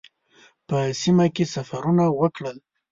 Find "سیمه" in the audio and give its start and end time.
1.01-1.25